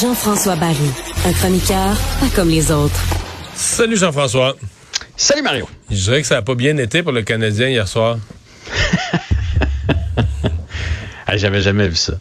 [0.00, 0.76] Jean-François Barry,
[1.24, 3.00] un chroniqueur pas comme les autres.
[3.54, 4.54] Salut Jean-François.
[5.16, 5.66] Salut Mario.
[5.90, 8.18] Je dirais que ça n'a pas bien été pour le Canadien hier soir.
[11.34, 12.14] J'avais jamais vu ça.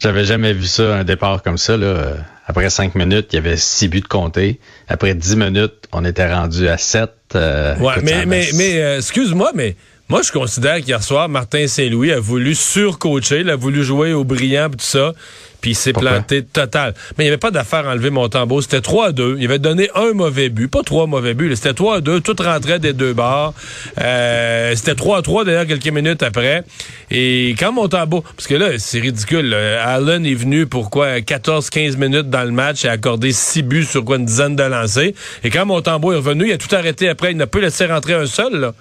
[0.00, 1.76] J'avais jamais vu ça, un départ comme ça.
[1.76, 2.14] Là.
[2.46, 4.58] Après cinq minutes, il y avait six buts de compter.
[4.88, 7.10] Après dix minutes, on était rendu à sept.
[7.34, 9.76] Euh, ouais, mais, mais, mais euh, excuse-moi, mais
[10.08, 14.24] moi, je considère qu'hier soir, Martin Saint-Louis a voulu surcoacher, il a voulu jouer au
[14.24, 15.12] brillant, tout ça
[15.60, 16.94] puis il s'est planté total.
[17.16, 18.60] Mais il n'y avait pas d'affaire à enlever Montembeau.
[18.62, 19.36] C'était 3 à 2.
[19.38, 20.68] Il avait donné un mauvais but.
[20.68, 21.50] Pas trois mauvais buts.
[21.56, 22.20] C'était 3 à 2.
[22.20, 23.54] Tout rentrait des deux barres.
[24.00, 26.62] Euh, c'était 3 à 3 d'ailleurs quelques minutes après.
[27.10, 28.22] Et quand Montembeau...
[28.36, 29.52] Parce que là, c'est ridicule.
[29.54, 33.84] Allen est venu pour quoi 14-15 minutes dans le match et a accordé 6 buts
[33.84, 35.12] sur quoi une dizaine de lancers.
[35.42, 37.32] Et quand Montembeau est revenu, il a tout arrêté après.
[37.32, 38.54] Il n'a pas laissé rentrer un seul.
[38.60, 38.74] Là.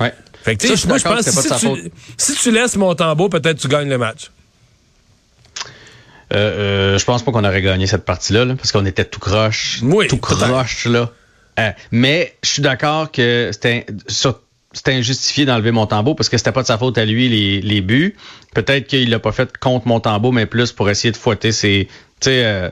[0.00, 0.12] Ouais.
[0.42, 3.88] Fait que, moi, je pense que si, tu, si tu laisses Montembeau, peut-être tu gagnes
[3.88, 4.30] le match.
[6.32, 6.36] Euh,
[6.94, 9.82] euh, je pense pas qu'on aurait gagné cette partie-là, parce qu'on était tout croche.
[10.08, 11.10] tout croche, là.
[11.60, 13.86] Euh, mais je suis d'accord que c'était
[14.72, 17.80] c'était injustifié d'enlever Montembeau parce que c'était pas de sa faute à lui les, les
[17.80, 18.16] buts.
[18.54, 21.88] Peut-être qu'il l'a pas fait contre Montembeau, mais plus pour essayer de fouetter ses.
[22.20, 22.70] Tu sais, euh,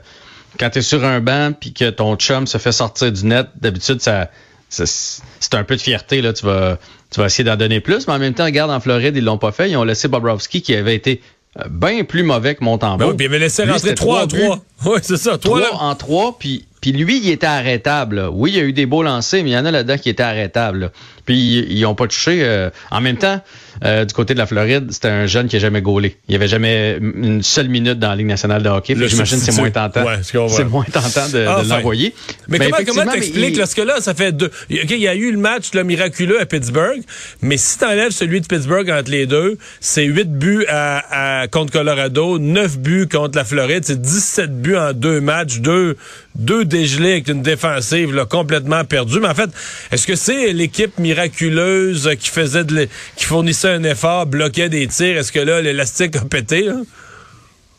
[0.59, 4.01] quand t'es sur un banc puis que ton chum se fait sortir du net, d'habitude
[4.01, 4.31] ça,
[4.71, 6.33] c'est un peu de fierté là.
[6.33, 6.79] Tu vas
[7.11, 9.39] tu vas essayer d'en donner plus, mais en même temps, regarde en Floride ils l'ont
[9.39, 9.71] pas fait.
[9.71, 11.21] Ils ont laissé Bobrovski qui avait été
[11.59, 12.99] euh, bien plus mauvais que Montembeau.
[12.99, 14.65] Ben oui, puis il avait laissé rentrer 3 en 3.
[14.87, 15.37] Oui, c'est ça.
[15.37, 18.29] 3, en 3, puis, puis lui, il était arrêtable.
[18.33, 20.09] Oui, il y a eu des beaux lancers, mais il y en a là-dedans qui
[20.09, 20.93] étaient arrêtables.
[21.27, 22.41] Puis ils n'ont pas touché.
[22.43, 23.41] Euh, en même temps,
[23.85, 26.17] euh, du côté de la Floride, c'était un jeune qui n'a jamais gaulé.
[26.29, 28.95] Il avait jamais une seule minute dans la Ligue nationale de hockey.
[28.97, 30.05] J'imagine que c'est moins tentant.
[30.23, 32.15] c'est moins tentant de, l'envoyer.
[32.49, 33.59] Mais, comment, comment t'expliques?
[33.59, 34.51] Parce que là, ça fait deux.
[34.69, 37.01] il y a eu le match le miraculeux à Pittsburgh,
[37.43, 42.39] mais si t'enlèves celui de Pittsburgh entre les deux, c'est 8 buts à, contre Colorado,
[42.39, 45.97] 9 buts contre la Floride, c'est 17 buts en deux matchs, deux,
[46.35, 49.21] deux dégelés avec une défensive là, complètement perdue.
[49.21, 49.51] Mais en fait,
[49.93, 55.19] est-ce que c'est l'équipe miraculeuse qui faisait de qui fournissait un effort, bloquait des tirs?
[55.19, 56.69] Est-ce que là, l'élastique a pété?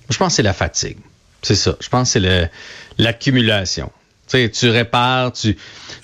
[0.09, 0.97] Je pense que c'est la fatigue.
[1.41, 1.75] C'est ça.
[1.79, 2.51] Je pense que c'est
[2.97, 3.91] l'accumulation.
[4.31, 5.57] Tu, tu répares, tu,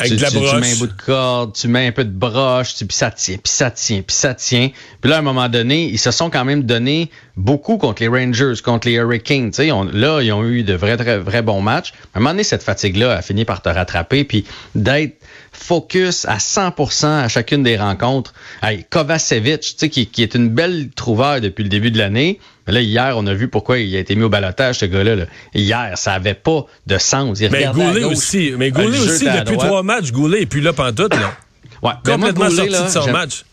[0.04, 3.38] tu, mets un bout de corde, tu mets un peu de broche, puis ça tient,
[3.38, 4.70] puis ça tient, puis ça tient.
[5.02, 8.08] Puis là, à un moment donné, ils se sont quand même donné beaucoup contre les
[8.08, 9.52] Rangers, contre les Hurricanes.
[9.52, 11.94] Tu là, ils ont eu de vrais, très, vrais bons matchs.
[12.14, 14.46] À un moment donné, cette fatigue-là a fini par te rattraper, puis
[14.76, 15.18] d'être
[15.52, 18.34] focus à 100% à chacune des rencontres.
[18.62, 22.40] Hey, Kovacevic, tu sais, qui, qui, est une belle trouvaille depuis le début de l'année.
[22.68, 25.26] Mais là, hier, on a vu pourquoi il a été mis au balotage, ce gars-là.
[25.54, 27.40] Hier, ça avait pas de sens.
[27.40, 28.54] Il mais Goulet aussi.
[28.58, 31.34] Mais Goulet aussi, depuis trois matchs, Goulet, et puis là, pantoute, là.
[31.82, 33.46] ouais, Complètement sorti de son match.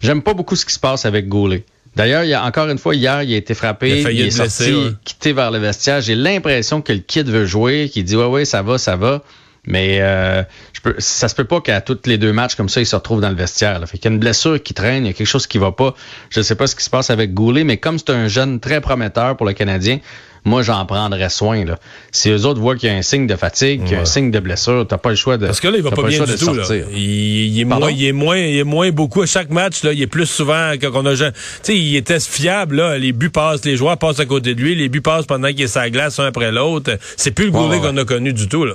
[0.00, 1.64] J'aime pas beaucoup ce qui se passe avec Goulet.
[1.96, 4.94] D'ailleurs, il y a encore une fois hier, il a été frappé, il, est sorti,
[5.04, 6.00] quitté vers le vestiaire.
[6.00, 9.24] J'ai l'impression que le kid veut jouer, qu'il dit ouais ouais ça va, ça va.
[9.68, 10.42] Mais euh,
[10.72, 12.96] je peux, ça se peut pas qu'à tous les deux matchs comme ça, il se
[12.96, 13.78] retrouve dans le vestiaire.
[13.78, 13.86] Là.
[13.86, 15.72] Fait qu'il y a une blessure qui traîne, il y a quelque chose qui va
[15.72, 15.94] pas.
[16.30, 18.60] Je ne sais pas ce qui se passe avec Goulet, mais comme c'est un jeune
[18.60, 19.98] très prometteur pour le Canadien,
[20.46, 21.66] moi j'en prendrais soin.
[21.66, 21.78] Là.
[22.12, 24.06] Si eux autres voient qu'il y a un signe de fatigue, qu'il y a un
[24.06, 25.44] signe de blessure, t'as pas le choix de.
[25.44, 26.54] Parce que là, il va pas, bien du tout.
[26.54, 26.64] Là.
[26.94, 29.82] Il, est moins, il est moins, il est moins beaucoup à chaque match.
[29.82, 31.14] Là, il est plus souvent qu'on a.
[31.14, 31.24] Tu
[31.62, 32.76] sais, il était fiable.
[32.76, 32.96] Là.
[32.96, 35.62] Les buts passent, les joueurs passent à côté de lui, les buts passent pendant qu'il
[35.62, 36.96] est sa glace un après l'autre.
[37.18, 38.64] C'est plus le Goulet qu'on a connu du tout.
[38.64, 38.74] Là.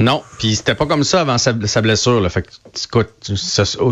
[0.00, 2.20] Non, puis c'était pas comme ça avant sa, blessure.
[2.22, 2.30] Là.
[2.30, 2.48] Fait que,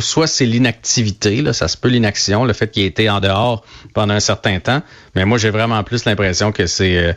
[0.01, 3.63] soit c'est l'inactivité, là, ça se peut l'inaction, le fait qu'il ait été en dehors
[3.93, 4.83] pendant un certain temps.
[5.15, 7.13] Mais moi, j'ai vraiment plus l'impression que c'est euh,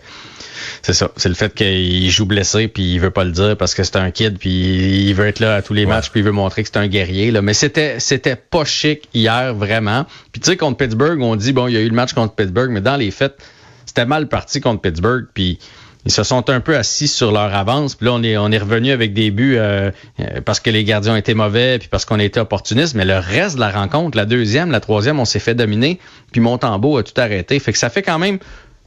[0.81, 1.09] c'est ça.
[1.15, 3.95] C'est le fait qu'il joue blessé puis il veut pas le dire parce que c'est
[3.95, 6.63] un kid puis il veut être là à tous les matchs puis il veut montrer
[6.63, 7.31] que c'est un guerrier.
[7.31, 7.41] Là.
[7.41, 10.05] Mais c'était c'était pas chic hier vraiment.
[10.33, 12.35] Puis tu sais contre Pittsburgh, on dit bon il y a eu le match contre
[12.35, 13.37] Pittsburgh, mais dans les faits
[13.85, 15.59] c'était mal parti contre Pittsburgh puis
[16.05, 17.95] ils se sont un peu assis sur leur avance.
[17.95, 20.83] Puis là, on est, on est revenu avec des buts euh, euh, parce que les
[20.83, 22.95] gardiens étaient mauvais, puis parce qu'on était opportunistes.
[22.95, 25.99] Mais le reste de la rencontre, la deuxième, la troisième, on s'est fait dominer.
[26.31, 27.59] Puis Montembeau a tout arrêté.
[27.59, 28.39] Fait que ça fait quand même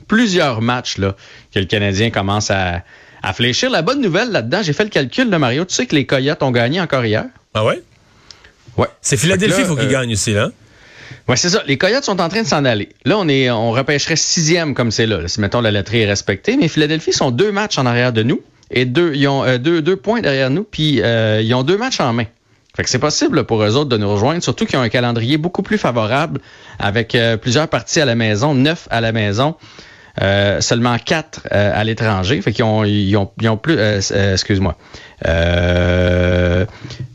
[0.08, 1.14] plusieurs matchs là,
[1.52, 2.82] que le Canadien commence à,
[3.22, 3.70] à fléchir.
[3.70, 5.64] La bonne nouvelle là-dedans, j'ai fait le calcul, de Mario.
[5.64, 7.26] Tu sais que les Coyotes ont gagné encore hier?
[7.54, 7.80] Ah ouais?
[8.76, 8.88] Ouais.
[9.00, 10.50] C'est Philadelphie, il faut qu'ils euh, gagnent aussi, là.
[11.28, 11.62] Oui, c'est ça.
[11.66, 12.90] Les Coyotes sont en train de s'en aller.
[13.04, 16.56] Là, on est, on repêcherait sixième comme c'est là, Si mettons la lettre est respectée,
[16.58, 19.80] mais Philadelphie sont deux matchs en arrière de nous et deux, ils ont euh, deux,
[19.80, 22.26] deux points derrière nous, puis euh, ils ont deux matchs en main.
[22.76, 25.38] Fait que c'est possible pour eux autres de nous rejoindre, surtout qu'ils ont un calendrier
[25.38, 26.40] beaucoup plus favorable
[26.78, 29.54] avec euh, plusieurs parties à la maison, neuf à la maison.
[30.60, 32.40] seulement quatre à l'étranger.
[32.42, 34.76] Fait qu'ils ont, ils ont, ils ont plus, excuse-moi,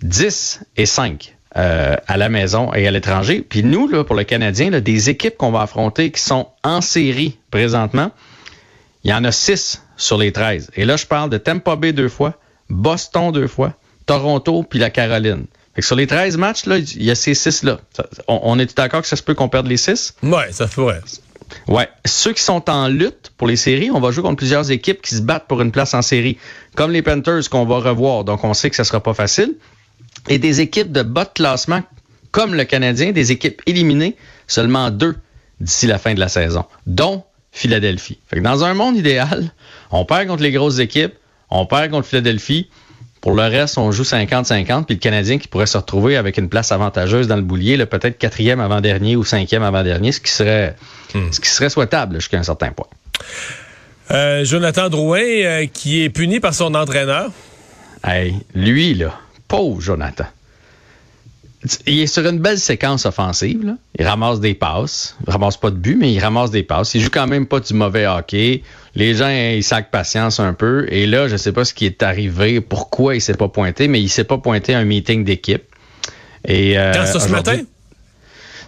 [0.01, 3.45] 10 et 5 euh, à la maison et à l'étranger.
[3.47, 6.81] Puis nous, là, pour le Canadien, là, des équipes qu'on va affronter qui sont en
[6.81, 8.11] série présentement,
[9.03, 10.71] il y en a 6 sur les 13.
[10.75, 12.35] Et là, je parle de Tampa Bay deux fois,
[12.69, 13.73] Boston deux fois,
[14.05, 15.45] Toronto puis la Caroline.
[15.73, 17.79] Fait que sur les 13 matchs, là, il y a ces 6-là.
[18.27, 20.15] On, on est d'accord que ça se peut qu'on perde les 6?
[20.23, 21.01] Ouais, ça pourrait.
[21.67, 21.89] Ouais.
[22.05, 25.15] Ceux qui sont en lutte pour les séries, on va jouer contre plusieurs équipes qui
[25.15, 26.37] se battent pour une place en série.
[26.75, 28.23] Comme les Panthers qu'on va revoir.
[28.23, 29.55] Donc, on sait que ça sera pas facile.
[30.29, 31.81] Et des équipes de bas de classement,
[32.31, 34.15] comme le Canadien, des équipes éliminées,
[34.47, 35.15] seulement deux
[35.59, 38.19] d'ici la fin de la saison, dont Philadelphie.
[38.27, 39.51] Fait que dans un monde idéal,
[39.91, 41.13] on perd contre les grosses équipes,
[41.49, 42.69] on perd contre Philadelphie,
[43.21, 46.47] pour le reste, on joue 50-50, puis le Canadien qui pourrait se retrouver avec une
[46.47, 50.75] place avantageuse dans le boulier, peut-être quatrième avant-dernier ou cinquième avant-dernier, ce qui serait
[51.13, 51.31] hmm.
[51.31, 52.87] ce qui serait souhaitable jusqu'à un certain point.
[54.11, 57.29] Euh, Jonathan Drouin, euh, qui est puni par son entraîneur.
[58.05, 59.19] Hey, lui, là,
[59.49, 60.25] pauvre Jonathan.
[61.85, 63.65] Il est sur une belle séquence offensive.
[63.65, 63.73] Là.
[63.99, 65.17] Il ramasse des passes.
[65.27, 66.95] Il ramasse pas de but, mais il ramasse des passes.
[66.95, 68.63] Il joue quand même pas du mauvais hockey.
[68.95, 70.87] Les gens, ils sacent patience un peu.
[70.89, 73.99] Et là, je sais pas ce qui est arrivé, pourquoi il s'est pas pointé, mais
[73.99, 75.63] il s'est pas pointé à un meeting d'équipe.
[76.47, 77.57] Et, euh, Quand ça, ce matin?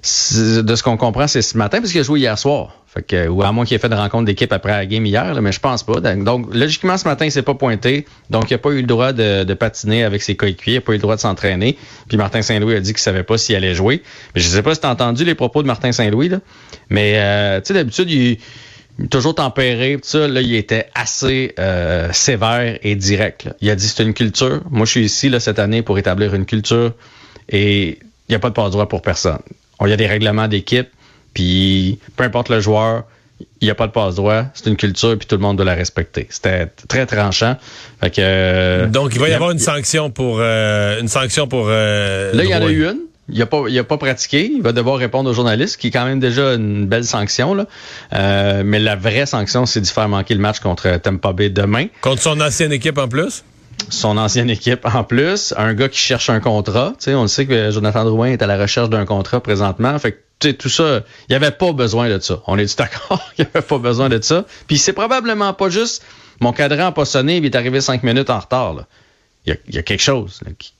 [0.03, 2.80] De ce qu'on comprend, c'est ce matin, parce qu'il a joué hier soir.
[2.93, 5.41] Fait que, ou à moins qu'il ait fait de rencontre d'équipe après la game hier,
[5.41, 6.01] mais je pense pas.
[6.01, 8.05] Donc, logiquement, ce matin, il s'est pas pointé.
[8.29, 10.73] Donc, il n'a pas eu le droit de, patiner avec ses coéquipiers.
[10.73, 11.77] Il n'a pas eu le droit de s'entraîner.
[12.09, 14.03] Puis Martin Saint-Louis a dit qu'il savait pas s'il allait jouer.
[14.35, 16.39] Mais je sais pas si tu as entendu les propos de Martin Saint-Louis, là.
[16.89, 18.39] Mais, euh, tu sais, d'habitude, il
[19.09, 23.47] toujours tempéré, tout ça, là, il était assez euh, sévère et direct.
[23.61, 24.61] Il a dit c'est une culture.
[24.69, 26.93] Moi, je suis ici là, cette année pour établir une culture
[27.49, 29.39] et il n'y a pas de passe-droit pour personne.
[29.83, 30.89] Il y a des règlements d'équipe,
[31.33, 33.03] puis peu importe le joueur,
[33.61, 34.45] il n'y a pas de passe-droit.
[34.53, 36.27] C'est une culture, puis tout le monde doit la respecter.
[36.29, 37.57] C'était très tranchant.
[37.99, 40.37] Fait que, euh, Donc, il va y, avoir une sanction pour...
[40.39, 42.99] Euh, une sanction pour là, il y en a eu une.
[43.29, 44.51] Il n'a pas, a pas pratiqué.
[44.53, 47.53] Il va devoir répondre aux journalistes, qui est quand même déjà une belle sanction.
[47.53, 47.65] Là.
[48.13, 51.87] Euh, mais la vraie sanction, c'est de faire manquer le match contre Tampa Bay demain.
[52.01, 53.43] Contre son ancienne équipe en plus?
[53.89, 55.53] Son ancienne équipe en plus.
[55.57, 56.93] Un gars qui cherche un contrat.
[56.99, 59.97] sais, on le sait que Jonathan Drouin est à la recherche d'un contrat présentement.
[59.97, 60.17] Fait que
[60.49, 62.41] tout ça, il n'y avait pas besoin de ça.
[62.47, 64.45] On est d'accord il n'y avait pas besoin de ça.
[64.67, 66.03] Puis c'est probablement pas juste
[66.41, 68.85] mon cadran n'a pas sonné il est arrivé cinq minutes en retard.
[69.45, 70.73] Il, y a, quelque chose qui,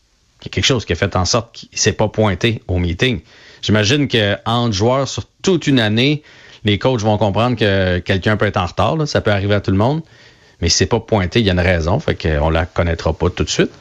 [0.46, 3.22] a quelque chose qui a fait en sorte qu'il ne s'est pas pointé au meeting.
[3.62, 6.24] J'imagine qu'entre joueurs sur toute une année,
[6.64, 9.08] les coachs vont comprendre que quelqu'un peut être en retard.
[9.08, 10.02] Ça peut arriver à tout le monde.
[10.62, 12.00] Mais s'est pas pointé, il y a une raison.
[12.00, 13.72] Fait qu'on la connaîtra pas tout de suite.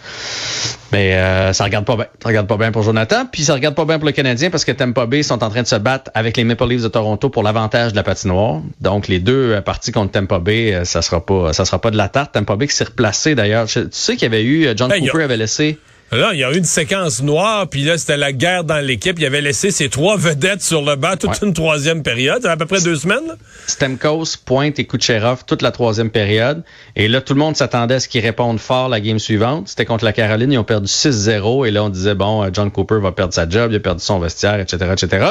[0.93, 2.07] Mais euh, ça regarde pas bien.
[2.23, 3.27] Ça regarde pas bien pour Jonathan.
[3.31, 5.63] Puis ça regarde pas bien pour le Canadien parce que Tampa Bay sont en train
[5.63, 8.63] de se battre avec les Maple Leafs de Toronto pour l'avantage de la patinoire.
[8.81, 11.91] Donc les deux euh, parties contre Tampa Bay, euh, ça sera pas ça sera pas
[11.91, 12.33] de la tarte.
[12.33, 13.67] Tampa Bay qui s'est replacé d'ailleurs.
[13.67, 15.79] Tu sais qu'il y avait eu John Cooper avait laissé
[16.13, 19.17] Là, il y a eu une séquence noire, puis là, c'était la guerre dans l'équipe.
[19.21, 22.67] Il avait laissé ses trois vedettes sur le banc toute une troisième période, à peu
[22.67, 23.37] près deux semaines.
[23.69, 26.65] Stemkos, Pointe et Kucherov toute la troisième période.
[26.97, 29.69] Et là, tout le monde s'attendait à ce qu'ils répondent fort la game suivante.
[29.69, 31.69] C'était contre la Caroline, ils ont perdu 6-0.
[31.69, 34.03] Et là, on disait, bon, euh, John Cooper va perdre sa job, il a perdu
[34.03, 35.27] son vestiaire, etc., etc.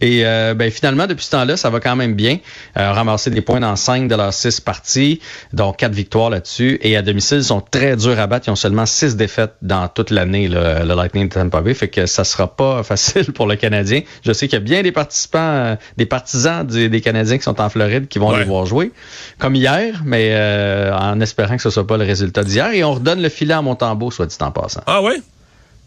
[0.00, 2.38] Et euh, ben, finalement, depuis ce temps-là, ça va quand même bien.
[2.78, 5.20] Euh, ramasser des points dans cinq de leurs six parties,
[5.52, 6.78] dont quatre victoires là-dessus.
[6.80, 8.48] Et à domicile, ils sont très durs à battre.
[8.48, 12.06] Ils ont seulement six défaites dans toute la le, Lightning de Tampa Bay, fait que
[12.06, 14.02] ça sera pas facile pour le Canadien.
[14.24, 17.60] Je sais qu'il y a bien des participants, euh, des partisans des, Canadiens qui sont
[17.60, 18.92] en Floride qui vont les voir jouer,
[19.38, 22.72] comme hier, mais euh, en espérant que ce soit pas le résultat d'hier.
[22.72, 24.82] Et on redonne le filet à Montembeau, soit dit en passant.
[24.86, 25.20] Ah ouais?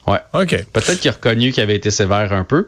[0.07, 0.19] Ouais.
[0.33, 0.65] OK.
[0.73, 2.67] Peut-être qu'il a reconnu qu'il avait été sévère un peu.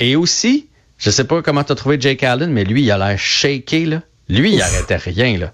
[0.00, 0.68] Et aussi,
[0.98, 3.86] je sais pas comment tu as trouvé Jake Allen, mais lui, il a l'air shaké,
[3.86, 4.02] là.
[4.28, 5.52] Lui, il arrêtait rien, là.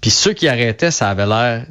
[0.00, 1.66] Puis ceux qui arrêtaient, ça avait l'air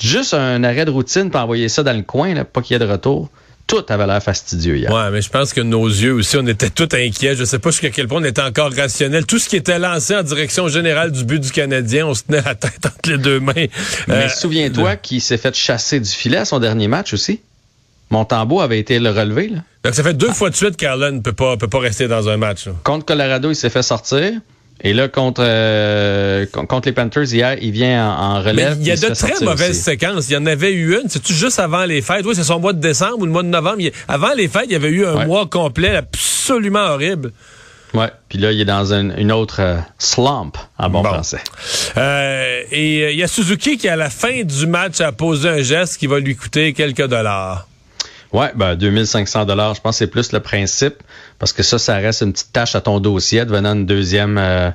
[0.00, 2.76] Juste un arrêt de routine pour envoyer ça dans le coin, là, pas qu'il y
[2.76, 3.30] ait de retour.
[3.66, 4.92] Tout avait l'air fastidieux hier.
[4.92, 7.36] Ouais, mais je pense que nos yeux aussi, on était tout inquiets.
[7.36, 9.24] Je sais pas jusqu'à quel point on était encore rationnel.
[9.24, 12.42] Tout ce qui était lancé en direction générale du but du Canadien, on se tenait
[12.42, 13.52] la tête entre les deux mains.
[13.54, 13.68] Mais
[14.08, 17.40] euh, souviens-toi qu'il s'est fait chasser du filet à son dernier match aussi.
[18.10, 19.48] Montembeau avait été le relevé.
[19.48, 19.58] Là.
[19.84, 22.28] Donc ça fait deux fois de suite qu'Arlen ne peut pas, peut pas rester dans
[22.28, 22.68] un match.
[22.84, 24.32] Contre Colorado, il s'est fait sortir.
[24.80, 28.76] Et là, contre, euh, contre les Panthers, hier, il vient en, relève.
[28.80, 30.28] il y a de très mauvaises séquences.
[30.28, 31.08] Il y en avait eu une.
[31.08, 32.26] C'est-tu juste avant les fêtes?
[32.26, 33.82] Oui, c'est son mois de décembre ou le mois de novembre.
[34.08, 37.32] avant les fêtes, il y avait eu un mois complet absolument horrible.
[37.94, 38.10] Ouais.
[38.28, 41.40] Puis là, il est dans une, autre euh, slump, en bon, français.
[41.96, 45.62] Euh, et il y a Suzuki qui, à la fin du match, a posé un
[45.62, 47.68] geste qui va lui coûter quelques dollars.
[48.32, 51.02] Oui, ben 2500 dollars, je pense que c'est plus le principe
[51.42, 54.70] parce que ça, ça reste une petite tâche à ton dossier, devenant une deuxième euh,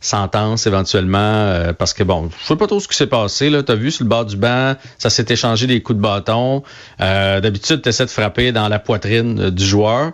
[0.00, 1.18] sentence éventuellement.
[1.18, 3.50] Euh, parce que bon, je sais pas trop ce qui s'est passé.
[3.50, 3.64] là.
[3.64, 6.62] Tu as vu sur le bord du banc, ça s'est échangé des coups de bâton.
[7.00, 10.12] Euh, D'habitude, tu essaies de frapper dans la poitrine du joueur.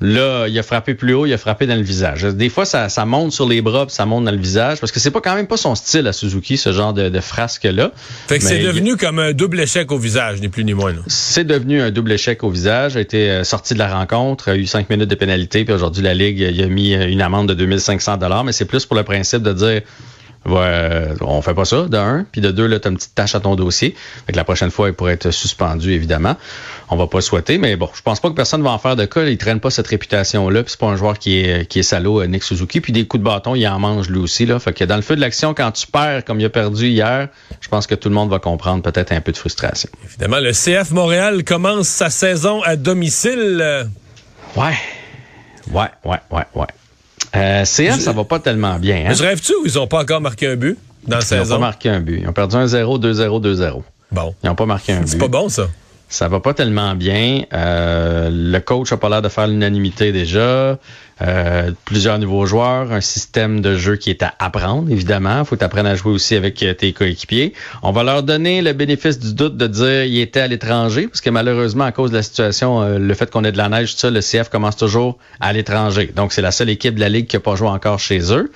[0.00, 2.22] Là, il a frappé plus haut, il a frappé dans le visage.
[2.22, 4.92] Des fois, ça, ça monte sur les bras, puis ça monte dans le visage, parce
[4.92, 7.90] que c'est pas quand même pas son style à Suzuki, ce genre de, de frasque-là.
[8.28, 10.94] Fait que c'est devenu comme un double échec au visage, ni plus ni moins.
[11.08, 14.56] C'est devenu un double échec au visage, a été euh, sorti de la rencontre, a
[14.56, 17.54] eu cinq minutes de pénalité, puis aujourd'hui, la Ligue il a mis une amende de
[17.54, 19.82] 2500 mais c'est plus pour le principe de dire
[20.46, 22.24] Ouais, on fait pas ça, de un.
[22.30, 23.94] Puis de deux, là, t'as une petite tâche à ton dossier.
[24.26, 26.36] Fait que la prochaine fois, il pourrait être suspendu, évidemment.
[26.90, 29.04] On va pas souhaiter, mais bon, je pense pas que personne va en faire de
[29.04, 29.24] cas.
[29.24, 30.62] Il traîne pas cette réputation-là.
[30.62, 32.80] Puis c'est pas un joueur qui est, qui est salaud, euh, Nick Suzuki.
[32.80, 34.46] Puis des coups de bâton, il en mange lui aussi.
[34.46, 34.58] Là.
[34.58, 37.28] Fait que dans le feu de l'action, quand tu perds comme il a perdu hier,
[37.60, 39.90] je pense que tout le monde va comprendre peut-être un peu de frustration.
[40.04, 43.88] Évidemment, le CF Montréal commence sa saison à domicile.
[44.56, 44.74] Ouais.
[45.70, 46.66] Ouais, ouais, ouais, ouais.
[47.36, 49.06] Euh, CF, ça va pas tellement bien.
[49.08, 49.14] Hein?
[49.14, 51.44] Je rêve-tu ou ils n'ont pas encore marqué un but dans la saison?
[51.44, 52.20] Ils n'ont pas marqué un but.
[52.22, 53.82] Ils ont perdu un 0, 2-0, 2-0.
[54.10, 54.34] Bon.
[54.42, 55.08] Ils n'ont pas marqué un but.
[55.08, 55.68] C'est pas bon, ça.
[56.08, 57.42] Ça va pas tellement bien.
[57.52, 60.78] Euh, le coach a pas l'air de faire l'unanimité déjà.
[61.20, 65.44] Euh, plusieurs nouveaux joueurs, un système de jeu qui est à apprendre, évidemment.
[65.44, 67.54] faut t'apprendre à jouer aussi avec euh, tes coéquipiers.
[67.82, 71.20] On va leur donner le bénéfice du doute de dire qu'il était à l'étranger, parce
[71.20, 73.94] que malheureusement, à cause de la situation, euh, le fait qu'on ait de la neige,
[73.94, 76.12] tout ça, le CF commence toujours à l'étranger.
[76.14, 78.52] Donc, c'est la seule équipe de la Ligue qui n'a pas joué encore chez eux.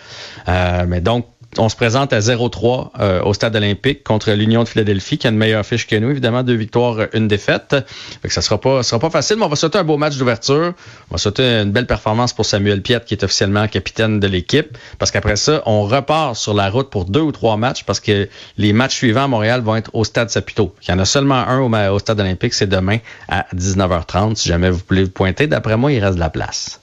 [0.47, 1.27] mais donc,
[1.59, 5.31] on se présente à 0-3 euh, au stade olympique contre l'Union de Philadelphie, qui a
[5.31, 7.77] une meilleure fiche que nous, évidemment, deux victoires, une défaite.
[8.23, 10.17] Fait que ça sera pas, sera pas facile, mais on va sauter un beau match
[10.17, 10.73] d'ouverture.
[11.11, 14.79] On va sauter une belle performance pour Samuel Piet, qui est officiellement capitaine de l'équipe.
[14.99, 18.29] Parce qu'après ça, on repart sur la route pour deux ou trois matchs, parce que
[18.57, 20.75] les matchs suivants à Montréal vont être au stade Saputo.
[20.87, 24.37] Il y en a seulement un au, au stade olympique, c'est demain à 19h30.
[24.37, 26.81] Si jamais vous voulez vous pointer, d'après moi, il reste de la place.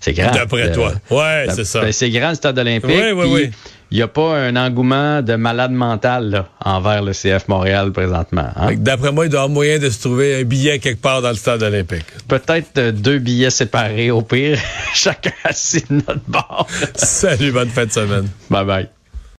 [0.00, 0.32] C'est grand.
[0.32, 0.92] D'après toi.
[1.10, 1.80] Ouais, c'est ça.
[1.80, 2.90] Ben, c'est grand le stade olympique.
[2.90, 3.50] Oui, oui, oui
[3.90, 8.48] il n'y a pas un engouement de malade mental là, envers le CF Montréal présentement.
[8.56, 8.74] Hein?
[8.76, 11.30] D'après moi, il doit y avoir moyen de se trouver un billet quelque part dans
[11.30, 12.06] le stade olympique.
[12.28, 14.58] Peut-être euh, deux billets séparés au pire,
[14.94, 16.66] chacun assis de notre bord.
[16.94, 18.28] Salut, bonne fin de semaine.
[18.50, 19.03] Bye bye.